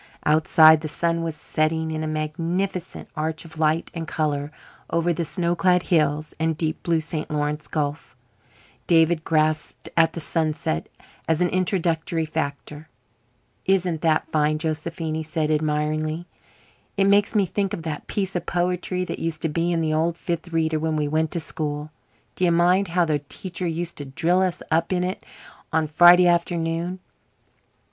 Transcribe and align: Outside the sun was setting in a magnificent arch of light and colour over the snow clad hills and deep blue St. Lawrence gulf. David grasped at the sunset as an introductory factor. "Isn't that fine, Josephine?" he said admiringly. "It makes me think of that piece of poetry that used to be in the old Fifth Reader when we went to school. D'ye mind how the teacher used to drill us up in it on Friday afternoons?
Outside 0.25 0.81
the 0.81 0.87
sun 0.87 1.21
was 1.23 1.35
setting 1.35 1.91
in 1.91 2.03
a 2.03 2.07
magnificent 2.07 3.07
arch 3.15 3.45
of 3.45 3.59
light 3.59 3.91
and 3.93 4.07
colour 4.07 4.51
over 4.89 5.13
the 5.13 5.23
snow 5.23 5.55
clad 5.55 5.83
hills 5.83 6.33
and 6.39 6.57
deep 6.57 6.81
blue 6.81 6.99
St. 6.99 7.29
Lawrence 7.29 7.67
gulf. 7.67 8.15
David 8.87 9.23
grasped 9.23 9.89
at 9.95 10.13
the 10.13 10.19
sunset 10.19 10.89
as 11.27 11.39
an 11.39 11.49
introductory 11.49 12.25
factor. 12.25 12.89
"Isn't 13.65 14.01
that 14.01 14.27
fine, 14.27 14.57
Josephine?" 14.57 15.13
he 15.13 15.21
said 15.21 15.51
admiringly. 15.51 16.25
"It 16.97 17.05
makes 17.05 17.35
me 17.35 17.45
think 17.45 17.71
of 17.71 17.83
that 17.83 18.07
piece 18.07 18.35
of 18.35 18.47
poetry 18.47 19.05
that 19.05 19.19
used 19.19 19.43
to 19.43 19.49
be 19.49 19.71
in 19.71 19.81
the 19.81 19.93
old 19.93 20.17
Fifth 20.17 20.47
Reader 20.51 20.79
when 20.79 20.95
we 20.95 21.07
went 21.07 21.29
to 21.29 21.39
school. 21.39 21.91
D'ye 22.35 22.49
mind 22.49 22.87
how 22.87 23.05
the 23.05 23.19
teacher 23.29 23.67
used 23.67 23.97
to 23.97 24.05
drill 24.05 24.41
us 24.41 24.63
up 24.71 24.91
in 24.91 25.03
it 25.03 25.23
on 25.71 25.85
Friday 25.85 26.25
afternoons? 26.25 26.97